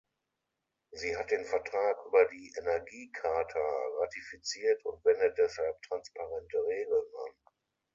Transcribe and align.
Sie 0.93 1.15
hat 1.15 1.29
den 1.29 1.45
Vertrag 1.45 1.95
über 2.07 2.25
die 2.29 2.51
Energiecharta 2.59 3.59
ratifiziert 3.99 4.83
und 4.83 5.05
wendet 5.05 5.37
deshalb 5.37 5.79
transparente 5.83 6.57
Regeln 6.57 7.05
an. 7.27 7.35